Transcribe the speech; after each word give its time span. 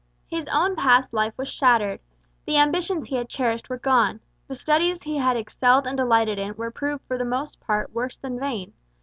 His 0.25 0.47
own 0.51 0.75
past 0.75 1.13
life 1.13 1.37
was 1.37 1.47
shattered: 1.47 1.99
the 2.47 2.57
ambitions 2.57 3.05
he 3.09 3.17
had 3.17 3.29
cherished 3.29 3.69
were 3.69 3.77
gone 3.77 4.19
the 4.47 4.55
studies 4.55 5.03
he 5.03 5.17
had 5.17 5.37
excelled 5.37 5.85
and 5.85 5.95
delighted 5.95 6.39
in 6.39 6.55
were 6.55 6.71
proved 6.71 7.03
for 7.05 7.19
the 7.19 7.23
most 7.23 7.59
part 7.59 7.93
worse 7.93 8.17
than 8.17 8.39
vain. 8.39 8.73